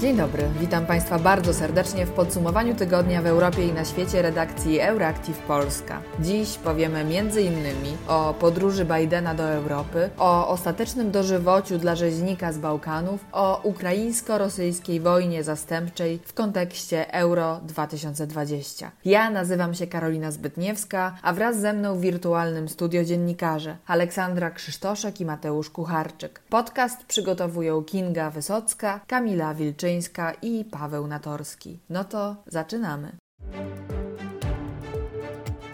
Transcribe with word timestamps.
Dzień 0.00 0.16
dobry, 0.16 0.42
witam 0.60 0.86
Państwa 0.86 1.18
bardzo 1.18 1.54
serdecznie 1.54 2.06
w 2.06 2.10
podsumowaniu 2.10 2.74
tygodnia 2.74 3.22
w 3.22 3.26
Europie 3.26 3.66
i 3.66 3.72
na 3.72 3.84
świecie 3.84 4.22
redakcji 4.22 4.80
Euractiv 4.80 5.38
Polska. 5.38 6.02
Dziś 6.20 6.58
powiemy 6.58 6.98
m.in. 6.98 7.64
o 8.08 8.34
podróży 8.34 8.84
Bidena 8.84 9.34
do 9.34 9.42
Europy, 9.42 10.10
o 10.18 10.48
ostatecznym 10.48 11.10
dożywociu 11.10 11.78
dla 11.78 11.96
rzeźnika 11.96 12.52
z 12.52 12.58
Bałkanów, 12.58 13.24
o 13.32 13.60
ukraińsko-rosyjskiej 13.62 15.00
wojnie 15.00 15.44
zastępczej 15.44 16.20
w 16.24 16.34
kontekście 16.34 17.14
Euro 17.14 17.60
2020. 17.62 18.90
Ja 19.04 19.30
nazywam 19.30 19.74
się 19.74 19.86
Karolina 19.86 20.30
Zbytniewska, 20.30 21.16
a 21.22 21.32
wraz 21.32 21.60
ze 21.60 21.72
mną 21.72 21.96
w 21.96 22.00
wirtualnym 22.00 22.68
studio 22.68 23.04
dziennikarze 23.04 23.76
Aleksandra 23.86 24.50
Krzysztoszek 24.50 25.20
i 25.20 25.24
Mateusz 25.24 25.70
Kucharczyk. 25.70 26.40
Podcast 26.50 27.04
przygotowują 27.04 27.84
Kinga 27.84 28.30
Wysocka, 28.30 29.00
Kamila 29.06 29.54
Wilczyńska, 29.54 29.89
i 30.42 30.64
Paweł 30.64 31.06
Natorski. 31.06 31.78
No 31.90 32.04
to 32.04 32.36
zaczynamy. 32.46 33.12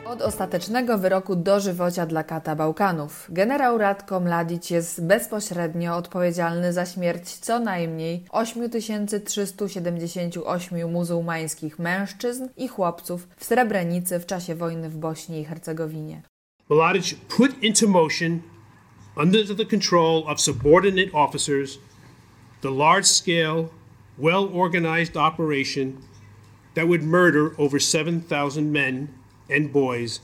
Od 0.06 0.23
ostatecznego 0.23 0.98
wyroku 0.98 1.37
dożywocia 1.37 2.06
dla 2.06 2.25
kata 2.25 2.56
Bałkanów. 2.56 3.27
Generał 3.29 3.79
Radko 3.79 4.20
Mladic 4.20 4.70
jest 4.70 5.06
bezpośrednio 5.06 5.97
odpowiedzialny 5.97 6.73
za 6.73 6.87
śmierć 6.87 7.37
co 7.37 7.61
najmniej 7.61 8.25
8378 8.30 10.92
muzułmańskich 10.92 11.78
mężczyzn 11.78 12.48
i 12.56 12.69
chłopców 12.69 13.28
w 13.37 13.45
Srebrenicy 13.45 14.19
w 14.19 14.27
czasie 14.27 14.55
wojny 14.55 14.91
w 14.91 14.97
Bośni 14.97 15.41
i 15.41 15.45
Hercegowinie. 15.45 16.23
Mladic 16.70 17.14
put 17.37 17.62
into 17.62 17.89
motion 17.89 18.41
under 19.17 19.56
the 19.56 19.64
control 19.64 20.23
of 20.27 20.41
subordinate 20.41 21.12
officers 21.12 21.78
the 22.62 22.70
large 22.70 23.06
scale 23.06 23.69
well 24.19 24.48
organized 24.53 25.17
operation 25.17 25.97
that 26.75 26.89
would 26.89 27.03
murder 27.03 27.55
over 27.59 27.78
7,000 27.78 28.73
men 28.73 29.08
and 29.50 29.73
boys 29.73 30.20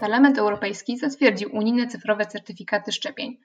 Parlament 0.00 0.38
Europejski 0.38 0.98
zatwierdził 0.98 1.50
unijne 1.52 1.86
cyfrowe 1.86 2.26
certyfikaty 2.26 2.92
szczepień. 2.92 3.36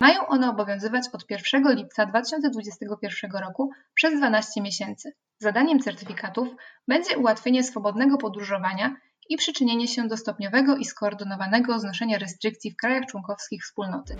Mają 0.00 0.26
one 0.26 0.50
obowiązywać 0.50 1.04
od 1.12 1.30
1 1.30 1.74
lipca 1.76 2.06
2021 2.06 3.30
roku 3.30 3.70
przez 3.94 4.18
12 4.18 4.60
miesięcy. 4.60 5.12
Zadaniem 5.38 5.80
certyfikatów 5.80 6.48
będzie 6.88 7.18
ułatwienie 7.18 7.64
swobodnego 7.64 8.18
podróżowania 8.18 8.96
i 9.30 9.36
przyczynienie 9.36 9.88
się 9.88 10.08
do 10.08 10.16
stopniowego 10.16 10.76
i 10.76 10.84
skoordynowanego 10.84 11.78
znoszenia 11.78 12.18
restrykcji 12.18 12.70
w 12.70 12.76
krajach 12.76 13.06
członkowskich 13.06 13.62
wspólnoty. 13.64 14.16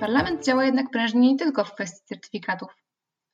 Parlament 0.00 0.44
działa 0.44 0.64
jednak 0.64 0.90
prężnie 0.90 1.32
nie 1.32 1.38
tylko 1.38 1.64
w 1.64 1.74
kwestii 1.74 2.04
certyfikatów. 2.04 2.68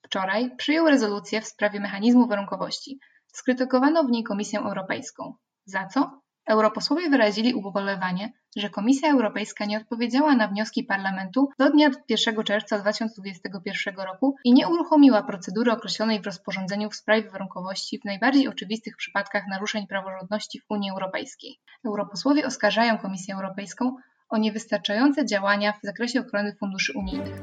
Wczoraj 0.07 0.57
przyjął 0.57 0.87
rezolucję 0.87 1.41
w 1.41 1.47
sprawie 1.47 1.81
mechanizmu 1.81 2.27
warunkowości. 2.29 2.99
Skrytykowano 3.27 4.05
w 4.05 4.11
niej 4.11 4.25
Komisję 4.25 4.61
Europejską. 4.61 5.35
Za 5.65 5.87
co? 5.87 6.21
Europosłowie 6.47 7.11
wyrazili 7.11 7.55
ubolewanie, 7.55 8.33
że 8.57 8.71
Komisja 8.71 9.13
Europejska 9.13 9.65
nie 9.65 9.79
odpowiedziała 9.79 10.37
na 10.37 10.49
wnioski 10.49 10.85
Parlamentu 10.85 11.49
do 11.59 11.71
dnia 11.71 11.91
1 12.09 12.45
czerwca 12.45 12.79
2021 12.79 13.95
roku 13.97 14.37
i 14.45 14.53
nie 14.53 14.69
uruchomiła 14.69 15.23
procedury 15.23 15.73
określonej 15.73 16.21
w 16.21 16.27
rozporządzeniu 16.27 16.91
w 16.91 16.97
sprawie 16.97 17.31
warunkowości 17.31 17.99
w 17.99 18.05
najbardziej 18.05 18.49
oczywistych 18.49 18.97
przypadkach 18.97 19.43
naruszeń 19.51 19.87
praworządności 19.87 20.61
w 20.61 20.65
Unii 20.69 20.91
Europejskiej. 20.91 21.59
Europosłowie 21.87 22.47
oskarżają 22.47 22.99
Komisję 22.99 23.35
Europejską 23.35 23.97
o 24.29 24.39
niewystarczające 24.39 25.27
działania 25.27 25.73
w 25.73 25.87
zakresie 25.87 26.21
ochrony 26.21 26.57
funduszy 26.61 26.93
unijnych. 26.99 27.41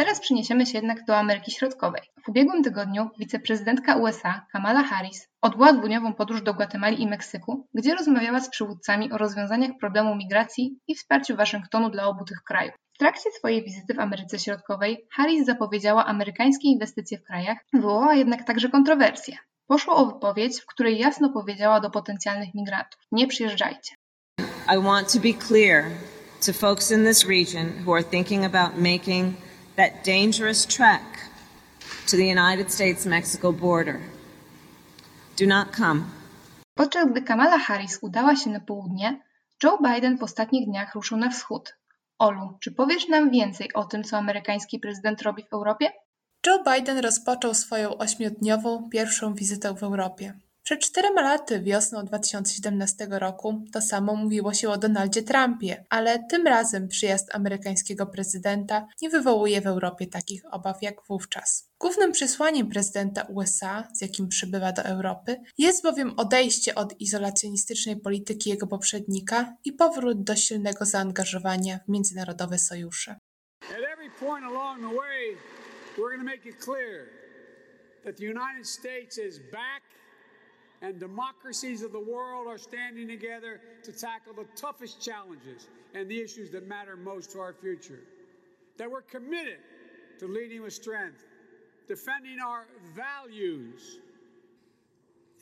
Teraz 0.00 0.20
przeniesiemy 0.20 0.66
się 0.66 0.78
jednak 0.78 1.04
do 1.04 1.16
Ameryki 1.16 1.50
Środkowej. 1.50 2.02
W 2.24 2.28
ubiegłym 2.28 2.64
tygodniu 2.64 3.10
wiceprezydentka 3.18 3.96
USA 3.96 4.46
Kamala 4.52 4.82
Harris 4.82 5.28
odbyła 5.40 5.72
dwudniową 5.72 6.14
podróż 6.14 6.42
do 6.42 6.54
Gwatemali 6.54 7.02
i 7.02 7.06
Meksyku, 7.06 7.66
gdzie 7.74 7.94
rozmawiała 7.94 8.40
z 8.40 8.50
przywódcami 8.50 9.12
o 9.12 9.18
rozwiązaniach 9.18 9.70
problemu 9.80 10.16
migracji 10.16 10.78
i 10.88 10.94
wsparciu 10.94 11.36
Waszyngtonu 11.36 11.90
dla 11.90 12.06
obu 12.06 12.24
tych 12.24 12.42
krajów. 12.42 12.74
W 12.94 12.98
trakcie 12.98 13.30
swojej 13.30 13.64
wizyty 13.64 13.94
w 13.94 14.00
Ameryce 14.00 14.38
Środkowej 14.38 15.06
Harris 15.12 15.46
zapowiedziała 15.46 16.06
amerykańskie 16.06 16.68
inwestycje 16.68 17.18
w 17.18 17.24
krajach, 17.24 17.58
wywołała 17.72 18.14
jednak 18.14 18.44
także 18.44 18.68
kontrowersje. 18.68 19.36
Poszło 19.66 19.96
o 19.96 20.06
wypowiedź, 20.06 20.60
w 20.60 20.66
której 20.66 20.98
jasno 20.98 21.30
powiedziała 21.30 21.80
do 21.80 21.90
potencjalnych 21.90 22.54
migrantów: 22.54 23.00
Nie 23.12 23.26
przyjeżdżajcie. 23.26 23.94
I 24.74 24.82
want 24.82 25.12
to 25.12 25.18
be 25.18 25.34
clear 25.48 25.84
to 26.46 26.52
folks 26.52 26.90
in 26.90 27.04
this 27.04 27.28
region 27.28 27.66
who 27.86 27.94
are 27.94 28.04
thinking 28.04 28.44
about 28.44 28.82
making 28.82 29.49
that 29.80 30.04
dangerous 30.04 30.66
trek 30.66 31.02
to 32.06 32.16
the 32.16 32.26
United 32.26 32.70
States-Mexico 32.70 33.52
border. 33.52 34.00
Do 35.36 35.46
not 35.46 35.76
come. 35.76 36.04
Podczas 36.74 37.10
gdy 37.10 37.22
Kamala 37.22 37.58
Harris 37.58 37.98
udała 38.02 38.36
się 38.36 38.50
na 38.50 38.60
południe, 38.60 39.20
Joe 39.64 39.78
Biden 39.78 40.18
w 40.18 40.22
ostatnich 40.22 40.66
dniach 40.66 40.94
ruszył 40.94 41.18
na 41.18 41.30
wschód. 41.30 41.76
Olu, 42.18 42.58
czy 42.60 42.72
powiesz 42.72 43.08
nam 43.08 43.30
więcej 43.30 43.72
o 43.72 43.84
tym, 43.84 44.04
co 44.04 44.16
amerykański 44.16 44.78
prezydent 44.78 45.22
robi 45.22 45.42
w 45.42 45.52
Europie? 45.52 45.92
Joe 46.46 46.64
Biden 46.64 46.98
rozpoczął 46.98 47.54
swoją 47.54 47.98
ośmiodniową 47.98 48.88
pierwszą 48.92 49.34
wizytę 49.34 49.74
w 49.74 49.82
Europie. 49.82 50.34
Przed 50.70 50.80
czterema 50.80 51.22
laty, 51.22 51.60
wiosną 51.60 52.04
2017 52.04 53.06
roku, 53.10 53.64
to 53.72 53.80
samo 53.82 54.16
mówiło 54.16 54.54
się 54.54 54.70
o 54.70 54.78
Donaldzie 54.78 55.22
Trumpie, 55.22 55.84
ale 55.88 56.24
tym 56.30 56.46
razem 56.46 56.88
przyjazd 56.88 57.34
amerykańskiego 57.34 58.06
prezydenta 58.06 58.86
nie 59.02 59.10
wywołuje 59.10 59.60
w 59.60 59.66
Europie 59.66 60.06
takich 60.06 60.42
obaw 60.50 60.82
jak 60.82 60.96
wówczas. 61.08 61.70
Głównym 61.80 62.12
przesłaniem 62.12 62.68
prezydenta 62.68 63.22
USA, 63.22 63.88
z 63.94 64.00
jakim 64.00 64.28
przybywa 64.28 64.72
do 64.72 64.82
Europy, 64.82 65.36
jest 65.58 65.82
bowiem 65.82 66.14
odejście 66.16 66.74
od 66.74 67.00
izolacjonistycznej 67.00 68.00
polityki 68.00 68.50
jego 68.50 68.66
poprzednika 68.66 69.56
i 69.64 69.72
powrót 69.72 70.24
do 70.24 70.36
silnego 70.36 70.84
zaangażowania 70.84 71.78
w 71.78 71.88
międzynarodowe 71.88 72.58
sojusze. 72.58 73.16
That 78.04 78.16
the 78.16 78.24
United 78.24 78.66
States 78.66 79.18
and 80.82 80.98
democracies 80.98 81.82
of 81.82 81.92
the 81.92 82.00
world 82.00 82.46
are 82.46 82.58
standing 82.58 83.06
together 83.06 83.60
to 83.84 83.92
tackle 83.92 84.32
the 84.32 84.46
toughest 84.56 85.00
challenges 85.00 85.68
and 85.94 86.08
the 86.08 86.20
issues 86.20 86.50
that 86.50 86.66
matter 86.66 86.96
most 86.96 87.32
to 87.32 87.40
our 87.40 87.52
future. 87.52 88.00
That 88.78 88.90
we're 88.90 89.02
committed 89.02 89.58
to 90.20 90.26
leading 90.26 90.62
with 90.62 90.72
strength, 90.72 91.22
defending 91.86 92.38
our 92.40 92.66
values, 92.94 93.98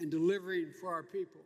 and 0.01 0.11
delivering 0.11 0.73
for 0.81 0.93
our 0.93 1.03
people. 1.03 1.41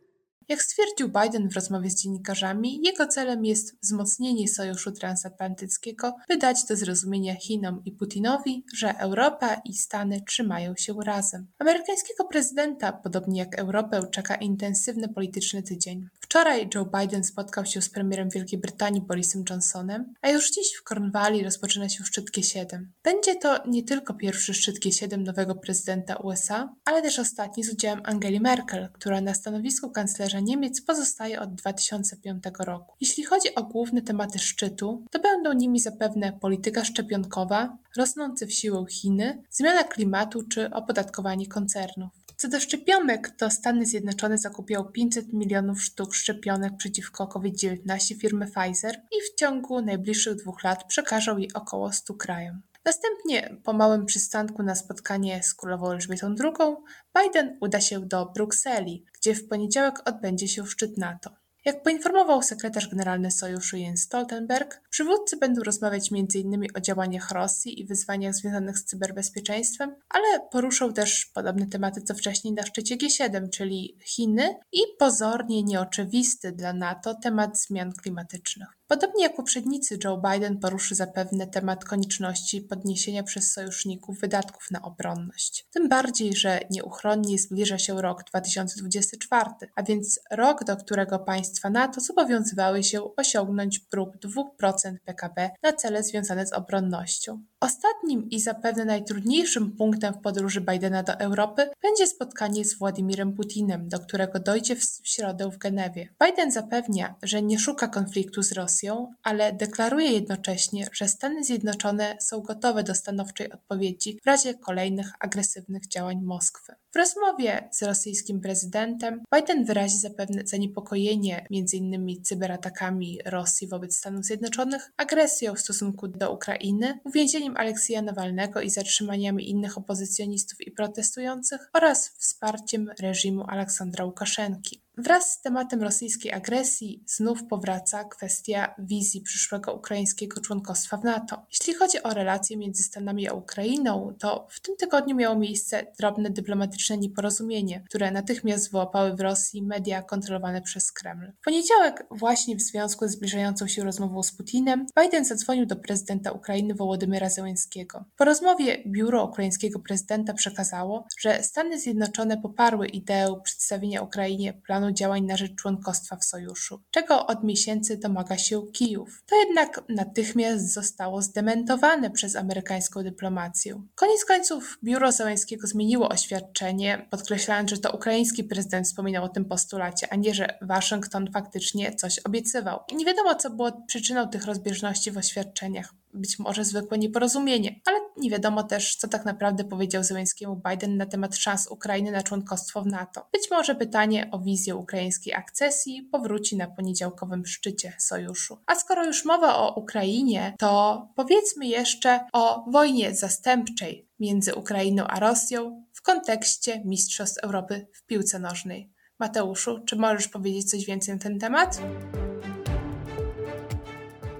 Jak 0.49 0.61
stwierdził 0.61 1.09
Biden 1.21 1.49
w 1.49 1.55
rozmowie 1.55 1.89
z 1.89 1.95
dziennikarzami, 1.95 2.79
jego 2.83 3.07
celem 3.07 3.45
jest 3.45 3.77
wzmocnienie 3.83 4.47
sojuszu 4.47 4.91
transatlantyckiego, 4.91 6.15
by 6.29 6.37
dać 6.37 6.65
do 6.65 6.75
zrozumienia 6.75 7.35
Chinom 7.35 7.81
i 7.85 7.91
Putinowi, 7.91 8.65
że 8.75 8.97
Europa 8.97 9.61
i 9.65 9.73
Stany 9.73 10.21
trzymają 10.27 10.73
się 10.77 10.93
razem. 11.05 11.47
Amerykańskiego 11.59 12.23
prezydenta, 12.23 12.93
podobnie 12.93 13.39
jak 13.39 13.59
Europę, 13.59 14.07
czeka 14.11 14.35
intensywny 14.35 15.09
polityczny 15.09 15.63
tydzień. 15.63 16.07
Wczoraj 16.21 16.69
Joe 16.75 16.85
Biden 16.99 17.23
spotkał 17.23 17.65
się 17.65 17.81
z 17.81 17.89
premierem 17.89 18.29
Wielkiej 18.29 18.59
Brytanii 18.59 19.01
Borisem 19.01 19.43
Johnsonem, 19.49 20.13
a 20.21 20.29
już 20.29 20.51
dziś 20.51 20.73
w 20.79 20.83
Cornwalli 20.83 21.43
rozpoczyna 21.43 21.89
się 21.89 22.03
szczyt 22.03 22.25
G7. 22.37 22.85
Będzie 23.03 23.35
to 23.35 23.67
nie 23.67 23.83
tylko 23.83 24.13
pierwszy 24.13 24.53
szczyt 24.53 24.85
G7 24.85 25.17
nowego 25.17 25.55
prezydenta 25.55 26.15
USA, 26.15 26.75
ale 26.85 27.01
też 27.01 27.19
ostatni 27.19 27.63
z 27.63 27.73
udziałem 27.73 28.01
Angeli 28.03 28.39
Merkel, 28.39 28.89
która 28.93 29.21
na 29.21 29.33
stanowisku 29.33 29.91
kanclerza 29.91 30.32
Niemiec 30.39 30.81
pozostaje 30.81 31.39
od 31.41 31.55
2005 31.55 32.43
roku. 32.59 32.95
Jeśli 33.01 33.23
chodzi 33.23 33.55
o 33.55 33.63
główne 33.63 34.01
tematy 34.01 34.39
szczytu, 34.39 35.05
to 35.11 35.19
będą 35.19 35.53
nimi 35.53 35.79
zapewne 35.79 36.33
polityka 36.41 36.85
szczepionkowa, 36.85 37.77
rosnące 37.97 38.47
w 38.47 38.53
siłę 38.53 38.85
Chiny, 38.89 39.43
zmiana 39.49 39.83
klimatu 39.83 40.43
czy 40.43 40.69
opodatkowanie 40.69 41.47
koncernów. 41.47 42.23
Co 42.37 42.47
do 42.47 42.59
szczepionek, 42.59 43.29
to 43.37 43.49
Stany 43.49 43.85
Zjednoczone 43.85 44.37
zakupią 44.37 44.83
500 44.83 45.33
milionów 45.33 45.83
sztuk 45.83 46.15
szczepionek 46.15 46.77
przeciwko 46.77 47.27
COVID-19 47.27 48.15
firmy 48.15 48.47
Pfizer 48.47 48.95
i 49.11 49.15
w 49.21 49.39
ciągu 49.39 49.81
najbliższych 49.81 50.35
dwóch 50.35 50.63
lat 50.63 50.83
przekażą 50.87 51.37
je 51.37 51.47
około 51.53 51.91
100 51.91 52.13
krajom. 52.13 52.61
Następnie, 52.85 53.57
po 53.63 53.73
małym 53.73 54.05
przystanku 54.05 54.63
na 54.63 54.75
spotkanie 54.75 55.43
z 55.43 55.53
królową 55.53 55.91
Elżbietą 55.91 56.35
II, 56.43 56.75
Biden 57.19 57.57
uda 57.61 57.81
się 57.81 57.99
do 57.99 58.25
Brukseli, 58.25 59.05
gdzie 59.23 59.35
w 59.35 59.47
poniedziałek 59.47 60.09
odbędzie 60.09 60.47
się 60.47 60.67
szczyt 60.67 60.97
NATO. 60.97 61.29
Jak 61.65 61.83
poinformował 61.83 62.41
sekretarz 62.41 62.87
generalny 62.87 63.31
sojuszu 63.31 63.77
Jens 63.77 64.01
Stoltenberg, 64.01 64.81
przywódcy 64.89 65.37
będą 65.37 65.63
rozmawiać 65.63 66.09
m.in. 66.11 66.67
o 66.75 66.81
działaniach 66.81 67.31
Rosji 67.31 67.79
i 67.79 67.85
wyzwaniach 67.85 68.33
związanych 68.33 68.77
z 68.77 68.85
cyberbezpieczeństwem, 68.85 69.95
ale 70.09 70.39
poruszą 70.51 70.93
też 70.93 71.25
podobne 71.25 71.67
tematy 71.67 72.01
co 72.01 72.13
wcześniej 72.13 72.53
na 72.53 72.63
szczycie 72.63 72.97
G7, 72.97 73.49
czyli 73.49 73.97
Chiny 74.05 74.55
i 74.71 74.79
pozornie 74.99 75.63
nieoczywisty 75.63 76.51
dla 76.51 76.73
NATO 76.73 77.15
temat 77.15 77.59
zmian 77.59 77.93
klimatycznych. 77.93 78.67
Podobnie 78.87 79.23
jak 79.23 79.35
poprzednicy, 79.35 79.97
Joe 80.03 80.21
Biden 80.31 80.59
poruszy 80.59 80.95
zapewne 80.95 81.47
temat 81.47 81.85
konieczności 81.85 82.61
podniesienia 82.61 83.23
przez 83.23 83.53
sojuszników 83.53 84.19
wydatków 84.19 84.71
na 84.71 84.81
obronność. 84.81 85.67
Tym 85.73 85.89
bardziej, 85.89 86.35
że 86.35 86.59
nieuchronnie 86.71 87.39
zbliża 87.39 87.77
się 87.77 88.01
rok 88.01 88.23
2024, 88.23 89.49
a 89.75 89.83
więc 89.83 90.19
rok, 90.31 90.63
do 90.63 90.77
którego 90.77 91.19
państwa 91.19 91.69
NATO 91.69 92.01
zobowiązywały 92.01 92.83
się 92.83 93.15
osiągnąć 93.15 93.79
próg 93.79 94.09
2% 94.17 94.95
PKB 95.05 95.49
na 95.63 95.73
cele 95.73 96.03
związane 96.03 96.47
z 96.47 96.53
obronnością. 96.53 97.43
Ostatnim 97.63 98.29
i 98.29 98.39
zapewne 98.39 98.85
najtrudniejszym 98.85 99.71
punktem 99.71 100.13
w 100.13 100.21
podróży 100.21 100.61
Bidena 100.61 101.03
do 101.03 101.13
Europy 101.13 101.69
będzie 101.81 102.07
spotkanie 102.07 102.65
z 102.65 102.77
Władimirem 102.77 103.33
Putinem, 103.33 103.89
do 103.89 103.99
którego 103.99 104.39
dojdzie 104.39 104.75
w 104.75 104.83
środę 105.03 105.51
w 105.51 105.57
Genewie. 105.57 106.09
Biden 106.25 106.51
zapewnia, 106.51 107.15
że 107.23 107.41
nie 107.41 107.59
szuka 107.59 107.87
konfliktu 107.87 108.43
z 108.43 108.51
Rosją, 108.51 109.13
ale 109.23 109.53
deklaruje 109.53 110.11
jednocześnie, 110.11 110.87
że 110.93 111.07
Stany 111.07 111.43
Zjednoczone 111.43 112.17
są 112.19 112.41
gotowe 112.41 112.83
do 112.83 112.95
stanowczej 112.95 113.51
odpowiedzi 113.51 114.19
w 114.23 114.27
razie 114.27 114.53
kolejnych 114.53 115.11
agresywnych 115.19 115.87
działań 115.87 116.21
Moskwy. 116.21 116.73
W 116.93 116.95
rozmowie 116.95 117.69
z 117.71 117.83
rosyjskim 117.83 118.41
prezydentem 118.41 119.23
Biden 119.35 119.65
wyrazi 119.65 119.97
zapewne 119.97 120.41
zaniepokojenie 120.45 121.47
m.in. 121.51 122.23
cyberatakami 122.23 123.19
Rosji 123.25 123.67
wobec 123.67 123.97
Stanów 123.97 124.25
Zjednoczonych, 124.25 124.91
agresją 124.97 125.53
w 125.55 125.59
stosunku 125.59 126.07
do 126.07 126.31
Ukrainy, 126.31 126.99
uwięzieniem 127.03 127.52
Aleksija 127.57 128.01
Nawalnego 128.01 128.61
i 128.61 128.69
zatrzymaniami 128.69 129.49
innych 129.49 129.77
opozycjonistów 129.77 130.61
i 130.61 130.71
protestujących 130.71 131.69
oraz 131.73 132.09
wsparciem 132.09 132.89
reżimu 132.99 133.43
Aleksandra 133.47 134.05
Łukaszenki. 134.05 134.82
Wraz 134.97 135.31
z 135.31 135.41
tematem 135.41 135.83
rosyjskiej 135.83 136.33
agresji 136.33 137.03
znów 137.07 137.47
powraca 137.47 138.03
kwestia 138.03 138.75
wizji 138.79 139.21
przyszłego 139.21 139.73
ukraińskiego 139.73 140.41
członkostwa 140.41 140.97
w 140.97 141.03
NATO. 141.03 141.45
Jeśli 141.51 141.73
chodzi 141.73 142.03
o 142.03 142.13
relacje 142.13 142.57
między 142.57 142.83
Stanami 142.83 143.27
a 143.27 143.33
Ukrainą, 143.33 144.13
to 144.19 144.47
w 144.49 144.59
tym 144.59 144.75
tygodniu 144.75 145.15
miało 145.15 145.35
miejsce 145.35 145.85
drobne 145.99 146.29
dyplomatyczne 146.29 146.97
nieporozumienie, 146.97 147.83
które 147.89 148.11
natychmiast 148.11 148.71
wyłapały 148.71 149.15
w 149.15 149.19
Rosji 149.19 149.63
media 149.63 150.01
kontrolowane 150.01 150.61
przez 150.61 150.91
Kreml. 150.91 151.31
W 151.41 151.43
poniedziałek, 151.43 152.05
właśnie 152.11 152.55
w 152.55 152.61
związku 152.61 153.07
z 153.07 153.11
zbliżającą 153.11 153.67
się 153.67 153.83
rozmową 153.83 154.23
z 154.23 154.31
Putinem, 154.31 154.85
Biden 155.01 155.25
zadzwonił 155.25 155.65
do 155.65 155.75
prezydenta 155.75 156.31
Ukrainy 156.31 156.73
Wołodymyra 156.73 157.29
Zełenskiego. 157.29 158.05
Po 158.17 158.25
rozmowie 158.25 158.83
biuro 158.87 159.25
ukraińskiego 159.25 159.79
prezydenta 159.79 160.33
przekazało, 160.33 161.07
że 161.19 161.43
Stany 161.43 161.79
Zjednoczone 161.79 162.37
poparły 162.37 162.87
ideę 162.87 163.41
przedstawienia 163.43 164.01
Ukrainie 164.01 164.53
planu 164.53 164.82
planu 164.83 164.95
działań 164.95 165.23
na 165.23 165.37
rzecz 165.37 165.55
członkostwa 165.55 166.15
w 166.15 166.25
sojuszu, 166.25 166.81
czego 166.91 167.27
od 167.27 167.43
miesięcy 167.43 167.97
domaga 167.97 168.37
się 168.37 168.61
Kijów. 168.73 169.23
To 169.25 169.35
jednak 169.35 169.81
natychmiast 169.89 170.73
zostało 170.73 171.21
zdementowane 171.21 172.11
przez 172.11 172.35
amerykańską 172.35 173.03
dyplomację. 173.03 173.81
Koniec 173.95 174.25
końców 174.25 174.77
biuro 174.83 175.11
Zełańskiego 175.11 175.67
zmieniło 175.67 176.09
oświadczenie, 176.09 177.07
podkreślając, 177.09 177.69
że 177.69 177.77
to 177.77 177.91
ukraiński 177.91 178.43
prezydent 178.43 178.87
wspominał 178.87 179.23
o 179.23 179.29
tym 179.29 179.45
postulacie, 179.45 180.13
a 180.13 180.15
nie, 180.15 180.33
że 180.33 180.57
Waszyngton 180.61 181.31
faktycznie 181.31 181.95
coś 181.95 182.19
obiecywał. 182.19 182.79
Nie 182.95 183.05
wiadomo, 183.05 183.35
co 183.35 183.49
było 183.49 183.71
przyczyną 183.87 184.27
tych 184.27 184.45
rozbieżności 184.45 185.11
w 185.11 185.17
oświadczeniach 185.17 185.93
być 186.13 186.39
może 186.39 186.65
zwykłe 186.65 186.97
nieporozumienie, 186.97 187.79
ale 187.85 187.99
nie 188.17 188.29
wiadomo 188.29 188.63
też, 188.63 188.95
co 188.95 189.07
tak 189.07 189.25
naprawdę 189.25 189.63
powiedział 189.63 190.03
Zełenskiemu 190.03 190.61
Biden 190.69 190.97
na 190.97 191.05
temat 191.05 191.35
szans 191.35 191.67
Ukrainy 191.67 192.11
na 192.11 192.23
członkostwo 192.23 192.81
w 192.81 192.87
NATO. 192.87 193.27
Być 193.31 193.51
może 193.51 193.75
pytanie 193.75 194.29
o 194.31 194.39
wizję 194.39 194.75
ukraińskiej 194.75 195.33
akcesji 195.33 196.09
powróci 196.11 196.57
na 196.57 196.67
poniedziałkowym 196.67 197.45
szczycie 197.45 197.93
sojuszu. 197.97 198.57
A 198.65 198.75
skoro 198.75 199.05
już 199.05 199.25
mowa 199.25 199.57
o 199.57 199.75
Ukrainie, 199.75 200.55
to 200.59 201.07
powiedzmy 201.15 201.67
jeszcze 201.67 202.19
o 202.33 202.65
wojnie 202.71 203.15
zastępczej 203.15 204.09
między 204.19 204.55
Ukrainą 204.55 205.03
a 205.07 205.19
Rosją 205.19 205.85
w 205.93 206.01
kontekście 206.01 206.81
Mistrzostw 206.85 207.43
Europy 207.43 207.87
w 207.93 208.05
piłce 208.05 208.39
nożnej. 208.39 208.93
Mateuszu, 209.19 209.79
czy 209.85 209.95
możesz 209.95 210.27
powiedzieć 210.27 210.69
coś 210.69 210.85
więcej 210.85 211.13
na 211.13 211.19
ten 211.19 211.39
temat? 211.39 211.81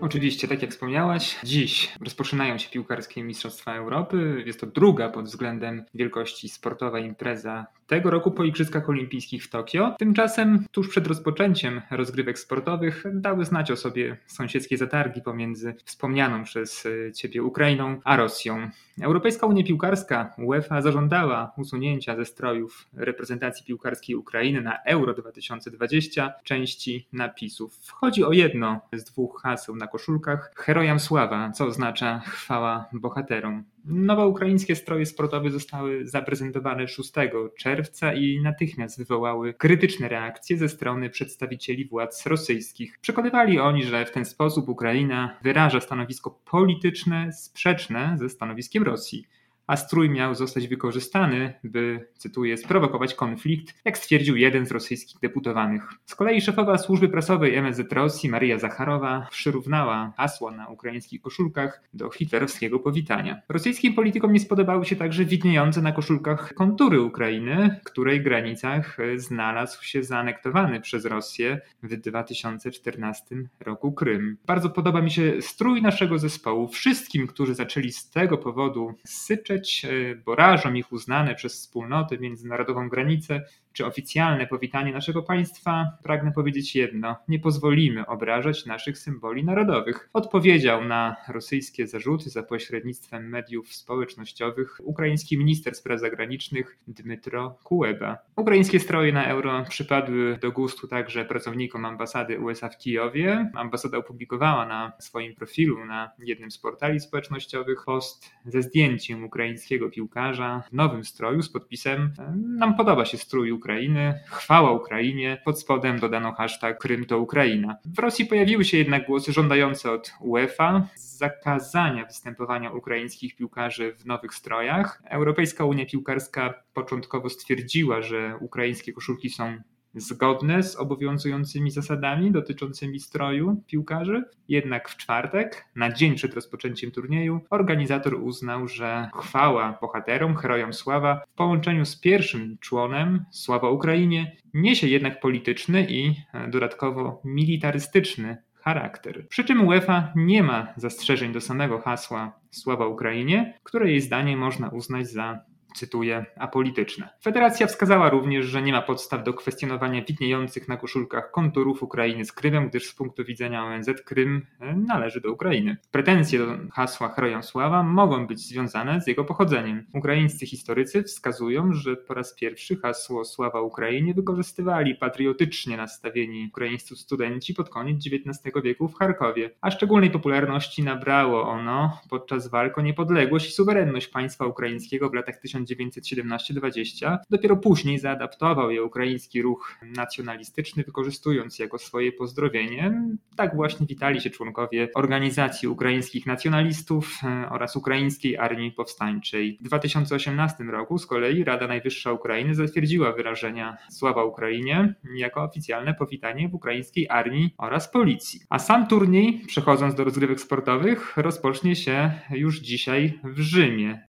Oczywiście, 0.03 0.47
tak 0.47 0.61
jak 0.61 0.71
wspomniałaś, 0.71 1.39
dziś 1.43 1.95
rozpoczynają 2.01 2.57
się 2.57 2.69
piłkarskie 2.69 3.23
Mistrzostwa 3.23 3.75
Europy. 3.75 4.43
Jest 4.45 4.59
to 4.59 4.67
druga 4.67 5.09
pod 5.09 5.25
względem 5.25 5.85
wielkości 5.93 6.49
sportowa 6.49 6.99
impreza 6.99 7.65
tego 7.87 8.09
roku 8.09 8.31
po 8.31 8.43
Igrzyskach 8.43 8.89
Olimpijskich 8.89 9.43
w 9.43 9.49
Tokio. 9.49 9.95
Tymczasem, 9.99 10.65
tuż 10.71 10.89
przed 10.89 11.07
rozpoczęciem 11.07 11.81
rozgrywek 11.91 12.39
sportowych, 12.39 13.03
dały 13.13 13.45
znać 13.45 13.71
o 13.71 13.75
sobie 13.75 14.17
sąsiedzkie 14.27 14.77
zatargi 14.77 15.21
pomiędzy 15.21 15.75
wspomnianą 15.85 16.43
przez 16.43 16.85
e, 16.85 17.11
Ciebie 17.11 17.43
Ukrainą 17.43 17.99
a 18.03 18.15
Rosją. 18.15 18.69
Europejska 19.01 19.47
Unia 19.47 19.63
Piłkarska 19.63 20.33
UEFA 20.37 20.81
zażądała 20.81 21.53
usunięcia 21.57 22.15
ze 22.15 22.25
strojów 22.25 22.87
reprezentacji 22.93 23.65
piłkarskiej 23.65 24.15
Ukrainy 24.15 24.61
na 24.61 24.77
Euro 24.85 25.13
2020 25.13 26.33
części 26.43 27.07
napisów. 27.13 27.79
Chodzi 27.91 28.23
o 28.23 28.31
jedno 28.31 28.81
z 28.93 29.03
dwóch 29.03 29.41
haseł 29.41 29.75
na 29.75 29.87
koszulkach 29.93 30.51
Herojam 30.55 30.99
Sława, 30.99 31.51
co 31.51 31.65
oznacza 31.65 32.19
chwała 32.19 32.89
bohaterom. 32.93 33.63
Nowe 33.85 34.27
ukraińskie 34.27 34.75
stroje 34.75 35.05
sportowe 35.05 35.49
zostały 35.49 36.07
zaprezentowane 36.07 36.87
6 36.87 37.11
czerwca 37.57 38.13
i 38.13 38.41
natychmiast 38.41 38.97
wywołały 38.97 39.53
krytyczne 39.53 40.09
reakcje 40.09 40.57
ze 40.57 40.69
strony 40.69 41.09
przedstawicieli 41.09 41.85
władz 41.85 42.25
rosyjskich. 42.25 42.99
Przekonywali 43.01 43.59
oni, 43.59 43.83
że 43.83 44.05
w 44.05 44.11
ten 44.11 44.25
sposób 44.25 44.69
Ukraina 44.69 45.37
wyraża 45.43 45.79
stanowisko 45.79 46.39
polityczne 46.45 47.33
sprzeczne 47.33 48.15
ze 48.19 48.29
stanowiskiem 48.29 48.83
Rosji 48.83 49.27
a 49.67 49.77
strój 49.77 50.09
miał 50.09 50.35
zostać 50.35 50.67
wykorzystany, 50.67 51.53
by, 51.63 52.07
cytuję, 52.17 52.57
sprowokować 52.57 53.13
konflikt, 53.13 53.73
jak 53.85 53.97
stwierdził 53.97 54.35
jeden 54.35 54.65
z 54.65 54.71
rosyjskich 54.71 55.19
deputowanych. 55.21 55.89
Z 56.05 56.15
kolei 56.15 56.41
szefowa 56.41 56.77
służby 56.77 57.09
prasowej 57.09 57.55
MSZ 57.55 57.93
Rosji, 57.93 58.29
Maria 58.29 58.59
Zacharowa, 58.59 59.27
przyrównała 59.31 60.13
hasła 60.17 60.51
na 60.51 60.67
ukraińskich 60.67 61.21
koszulkach 61.21 61.83
do 61.93 62.09
hitlerowskiego 62.09 62.79
powitania. 62.79 63.41
Rosyjskim 63.49 63.93
politykom 63.93 64.33
nie 64.33 64.39
spodobały 64.39 64.85
się 64.85 64.95
także 64.95 65.25
widniejące 65.25 65.81
na 65.81 65.91
koszulkach 65.91 66.53
kontury 66.53 67.01
Ukrainy, 67.01 67.79
której 67.83 68.23
granicach 68.23 68.97
znalazł 69.15 69.83
się 69.83 70.03
zaanektowany 70.03 70.81
przez 70.81 71.05
Rosję 71.05 71.61
w 71.83 71.97
2014 71.97 73.35
roku 73.59 73.91
Krym. 73.91 74.37
Bardzo 74.45 74.69
podoba 74.69 75.01
mi 75.01 75.11
się 75.11 75.41
strój 75.41 75.81
naszego 75.81 76.19
zespołu. 76.19 76.67
Wszystkim, 76.67 77.27
którzy 77.27 77.55
zaczęli 77.55 77.91
z 77.91 78.09
tego 78.09 78.37
powodu 78.37 78.93
syczeć, 79.05 79.52
E, 79.53 80.15
bo 80.15 80.35
rażą 80.35 80.73
ich 80.73 80.91
uznane 80.91 81.35
przez 81.35 81.53
wspólnotę 81.53 82.17
międzynarodową 82.17 82.89
granicę, 82.89 83.45
czy 83.73 83.85
oficjalne 83.85 84.47
powitanie 84.47 84.93
naszego 84.93 85.23
państwa, 85.23 85.97
pragnę 86.03 86.31
powiedzieć 86.31 86.75
jedno: 86.75 87.15
nie 87.27 87.39
pozwolimy 87.39 88.05
obrażać 88.05 88.65
naszych 88.65 88.97
symboli 88.97 89.43
narodowych. 89.43 90.09
Odpowiedział 90.13 90.85
na 90.85 91.15
rosyjskie 91.27 91.87
zarzuty 91.87 92.29
za 92.29 92.43
pośrednictwem 92.43 93.29
mediów 93.29 93.73
społecznościowych 93.73 94.81
ukraiński 94.83 95.37
minister 95.37 95.75
spraw 95.75 95.99
zagranicznych 95.99 96.77
Dmytro 96.87 97.57
Kuleba. 97.63 98.17
Ukraińskie 98.35 98.79
stroje 98.79 99.13
na 99.13 99.25
euro 99.27 99.65
przypadły 99.69 100.37
do 100.41 100.51
gustu 100.51 100.87
także 100.87 101.25
pracownikom 101.25 101.85
ambasady 101.85 102.39
USA 102.39 102.69
w 102.69 102.77
Kijowie. 102.77 103.51
Ambasada 103.55 103.97
opublikowała 103.97 104.65
na 104.65 104.91
swoim 104.99 105.35
profilu 105.35 105.85
na 105.85 106.11
jednym 106.19 106.51
z 106.51 106.57
portali 106.57 106.99
społecznościowych 106.99 107.83
post 107.85 108.29
ze 108.45 108.61
zdjęciem 108.61 109.23
ukraińskiego 109.23 109.89
piłkarza 109.89 110.63
w 110.69 110.73
nowym 110.73 111.05
stroju 111.05 111.41
z 111.41 111.49
podpisem 111.49 112.13
Nam 112.35 112.75
podoba 112.75 113.05
się 113.05 113.17
strój 113.17 113.51
Ukrainy, 113.63 114.19
chwała 114.25 114.71
Ukrainie, 114.71 115.41
pod 115.45 115.59
spodem 115.59 115.99
dodano 115.99 116.31
hashtag 116.31 116.79
Krym 116.79 117.05
to 117.05 117.19
Ukraina. 117.19 117.77
W 117.85 117.99
Rosji 117.99 118.25
pojawiły 118.25 118.65
się 118.65 118.77
jednak 118.77 119.05
głosy 119.05 119.33
żądające 119.33 119.91
od 119.91 120.13
UEFA 120.21 120.87
zakazania 120.95 122.05
występowania 122.05 122.71
ukraińskich 122.71 123.35
piłkarzy 123.35 123.93
w 123.93 124.05
nowych 124.05 124.33
strojach. 124.33 125.01
Europejska 125.09 125.65
Unia 125.65 125.85
Piłkarska 125.85 126.53
początkowo 126.73 127.29
stwierdziła, 127.29 128.01
że 128.01 128.37
ukraińskie 128.39 128.93
koszulki 128.93 129.29
są 129.29 129.57
zgodne 129.95 130.63
z 130.63 130.75
obowiązującymi 130.75 131.71
zasadami 131.71 132.31
dotyczącymi 132.31 132.99
stroju 132.99 133.63
piłkarzy. 133.67 134.23
Jednak 134.47 134.89
w 134.89 134.97
czwartek, 134.97 135.65
na 135.75 135.93
dzień 135.93 136.15
przed 136.15 136.33
rozpoczęciem 136.33 136.91
turnieju, 136.91 137.41
organizator 137.49 138.13
uznał, 138.13 138.67
że 138.67 139.09
chwała 139.15 139.77
bohaterom, 139.81 140.35
herojom 140.35 140.73
sława 140.73 141.21
w 141.33 141.37
połączeniu 141.37 141.85
z 141.85 141.99
pierwszym 141.99 142.57
członem 142.59 143.25
Sława 143.31 143.69
Ukrainie 143.69 144.35
niesie 144.53 144.87
jednak 144.87 145.19
polityczny 145.19 145.87
i 145.89 146.15
e, 146.33 146.47
dodatkowo 146.47 147.21
militarystyczny 147.23 148.37
charakter. 148.53 149.27
Przy 149.27 149.43
czym 149.43 149.67
UEFA 149.67 150.13
nie 150.15 150.43
ma 150.43 150.73
zastrzeżeń 150.77 151.33
do 151.33 151.41
samego 151.41 151.79
hasła 151.79 152.39
Sława 152.51 152.87
Ukrainie, 152.87 153.59
które 153.63 153.89
jej 153.89 154.01
zdaniem 154.01 154.39
można 154.39 154.69
uznać 154.69 155.07
za 155.07 155.39
cytuję, 155.75 156.25
apolityczne. 156.37 157.09
Federacja 157.21 157.67
wskazała 157.67 158.09
również, 158.09 158.45
że 158.45 158.61
nie 158.61 158.71
ma 158.71 158.81
podstaw 158.81 159.23
do 159.23 159.33
kwestionowania 159.33 160.01
widniejących 160.01 160.67
na 160.67 160.77
koszulkach 160.77 161.31
konturów 161.31 161.83
Ukrainy 161.83 162.25
z 162.25 162.31
Krymem, 162.31 162.69
gdyż 162.69 162.87
z 162.87 162.95
punktu 162.95 163.23
widzenia 163.23 163.65
ONZ 163.65 163.89
Krym 164.05 164.45
e, 164.59 164.75
należy 164.75 165.21
do 165.21 165.31
Ukrainy. 165.31 165.77
Pretensje 165.91 166.39
do 166.39 166.45
hasła 166.71 167.09
Herojem 167.09 167.43
Sława 167.43 167.83
mogą 167.83 168.27
być 168.27 168.39
związane 168.39 169.01
z 169.01 169.07
jego 169.07 169.23
pochodzeniem. 169.25 169.85
Ukraińscy 169.93 170.45
historycy 170.45 171.03
wskazują, 171.03 171.73
że 171.73 171.95
po 171.95 172.13
raz 172.13 172.35
pierwszy 172.35 172.77
hasło 172.77 173.25
Sława 173.25 173.61
Ukrainie 173.61 174.13
wykorzystywali 174.13 174.95
patriotycznie 174.95 175.77
nastawieni 175.77 176.47
ukraińscy 176.47 176.95
studenci 176.95 177.53
pod 177.53 177.69
koniec 177.69 177.97
XIX 178.07 178.53
wieku 178.63 178.87
w 178.87 178.95
Charkowie, 178.95 179.49
a 179.61 179.71
szczególnej 179.71 180.11
popularności 180.11 180.83
nabrało 180.83 181.49
ono 181.49 182.01
podczas 182.09 182.47
walk 182.47 182.77
o 182.77 182.81
niepodległość 182.81 183.49
i 183.49 183.51
suwerenność 183.51 184.07
państwa 184.07 184.45
ukraińskiego 184.45 185.09
w 185.09 185.13
latach 185.13 185.37
1900 185.37 185.62
1917-20. 185.65 187.17
Dopiero 187.29 187.57
później 187.57 187.99
zaadaptował 187.99 188.71
je 188.71 188.83
ukraiński 188.83 189.41
ruch 189.41 189.77
nacjonalistyczny, 189.83 190.83
wykorzystując 190.83 191.59
jako 191.59 191.77
swoje 191.77 192.11
pozdrowienie. 192.11 193.03
Tak 193.35 193.55
właśnie 193.55 193.87
witali 193.87 194.21
się 194.21 194.29
członkowie 194.29 194.89
organizacji 194.95 195.67
ukraińskich 195.67 196.25
nacjonalistów 196.25 197.19
e, 197.23 197.49
oraz 197.49 197.75
Ukraińskiej 197.75 198.37
Armii 198.37 198.71
Powstańczej. 198.71 199.57
W 199.61 199.63
2018 199.63 200.63
roku 200.63 200.97
z 200.97 201.05
kolei 201.05 201.43
Rada 201.43 201.67
Najwyższa 201.67 202.11
Ukrainy 202.11 202.55
zatwierdziła 202.55 203.11
wyrażenia 203.11 203.77
Sława 203.91 204.23
Ukrainie 204.23 204.93
jako 205.15 205.43
oficjalne 205.43 205.93
powitanie 205.93 206.49
w 206.49 206.55
ukraińskiej 206.55 207.09
armii 207.09 207.53
oraz 207.57 207.91
policji. 207.91 208.39
A 208.49 208.59
sam 208.59 208.87
turniej, 208.87 209.41
przechodząc 209.47 209.95
do 209.95 210.03
rozgrywek 210.03 210.41
sportowych, 210.41 211.17
rozpocznie 211.17 211.75
się 211.75 212.11
już 212.29 212.59
dzisiaj 212.59 213.19
w 213.23 213.39
Rzymie. 213.39 214.12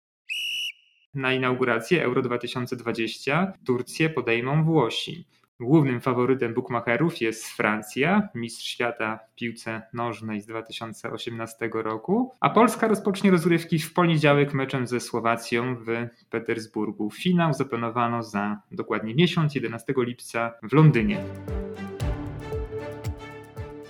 Na 1.14 1.32
inaugurację 1.32 2.04
Euro 2.04 2.22
2020 2.22 3.52
Turcję 3.66 4.10
podejmą 4.10 4.64
Włosi. 4.64 5.26
Głównym 5.60 6.00
faworytem 6.00 6.54
bookmacherów 6.54 7.20
jest 7.20 7.46
Francja, 7.46 8.28
mistrz 8.34 8.64
świata 8.64 9.18
w 9.32 9.34
piłce 9.34 9.82
nożnej 9.92 10.40
z 10.40 10.46
2018 10.46 11.70
roku, 11.72 12.34
a 12.40 12.50
Polska 12.50 12.88
rozpocznie 12.88 13.30
rozgrywki 13.30 13.78
w 13.78 13.92
poniedziałek 13.92 14.54
meczem 14.54 14.86
ze 14.86 15.00
Słowacją 15.00 15.76
w 15.76 15.86
Petersburgu. 16.30 17.10
Finał 17.10 17.52
zaplanowano 17.52 18.22
za 18.22 18.60
dokładnie 18.72 19.14
miesiąc, 19.14 19.54
11 19.54 19.94
lipca 19.96 20.54
w 20.62 20.72
Londynie. 20.72 21.24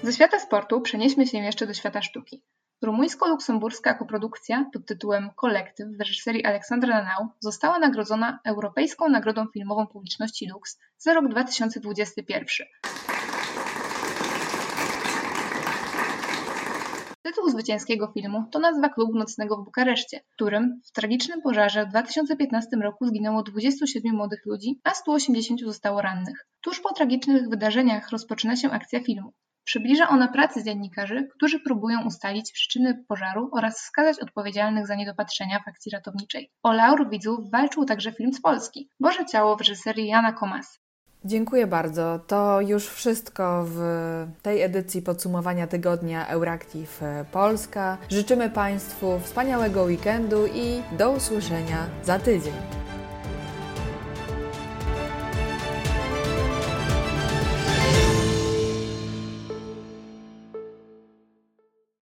Ze 0.02 0.12
świata 0.12 0.38
sportu 0.38 0.80
przenieśmy 0.80 1.26
się 1.26 1.38
jeszcze 1.38 1.66
do 1.66 1.74
świata 1.74 2.02
sztuki. 2.02 2.42
Rumuńsko-luksemburska 2.82 3.94
koprodukcja 3.94 4.70
pod 4.72 4.86
tytułem 4.86 5.30
Kolektyw 5.36 5.88
w 5.88 6.00
reżyserii 6.00 6.44
Aleksandra 6.44 6.94
Nanau 6.94 7.28
została 7.40 7.78
nagrodzona 7.78 8.38
Europejską 8.44 9.08
Nagrodą 9.08 9.46
Filmową 9.52 9.86
Publiczności 9.86 10.48
Lux 10.48 10.78
za 10.98 11.14
rok 11.14 11.28
2021. 11.28 12.66
Tytuł 17.22 17.50
zwycięskiego 17.50 18.12
filmu 18.14 18.44
to 18.50 18.58
nazwa 18.58 18.88
klubu 18.88 19.18
nocnego 19.18 19.56
w 19.56 19.64
Bukareszcie, 19.64 20.20
w 20.30 20.34
którym 20.34 20.80
w 20.84 20.92
tragicznym 20.92 21.42
pożarze 21.42 21.86
w 21.86 21.88
2015 21.88 22.76
roku 22.76 23.06
zginęło 23.06 23.42
27 23.42 24.16
młodych 24.16 24.46
ludzi, 24.46 24.80
a 24.84 24.94
180 24.94 25.60
zostało 25.60 26.02
rannych. 26.02 26.46
Tuż 26.60 26.80
po 26.80 26.92
tragicznych 26.92 27.48
wydarzeniach 27.48 28.10
rozpoczyna 28.10 28.56
się 28.56 28.70
akcja 28.70 29.00
filmu. 29.00 29.32
Przybliża 29.70 30.08
ona 30.08 30.28
pracę 30.28 30.64
dziennikarzy, 30.64 31.28
którzy 31.36 31.60
próbują 31.60 32.06
ustalić 32.06 32.52
przyczyny 32.52 33.04
pożaru 33.08 33.50
oraz 33.52 33.78
wskazać 33.78 34.20
odpowiedzialnych 34.20 34.86
za 34.86 34.94
niedopatrzenia 34.94 35.60
w 35.64 35.68
akcji 35.68 35.92
ratowniczej. 35.92 36.50
O 36.62 36.72
laur 36.72 37.10
widzów 37.10 37.50
walczył 37.50 37.84
także 37.84 38.12
film 38.12 38.32
z 38.32 38.40
Polski, 38.40 38.88
Boże 39.00 39.26
Ciało 39.26 39.56
w 39.56 39.60
reżyserii 39.60 40.06
Jana 40.06 40.32
Komas. 40.32 40.78
Dziękuję 41.24 41.66
bardzo. 41.66 42.18
To 42.26 42.60
już 42.60 42.88
wszystko 42.88 43.64
w 43.66 43.80
tej 44.42 44.62
edycji 44.62 45.02
podsumowania 45.02 45.66
tygodnia 45.66 46.26
Euractiv 46.26 47.00
Polska. 47.32 47.98
Życzymy 48.08 48.50
Państwu 48.50 49.20
wspaniałego 49.20 49.82
weekendu 49.82 50.46
i 50.46 50.82
do 50.98 51.10
usłyszenia 51.10 51.86
za 52.02 52.18
tydzień. 52.18 52.89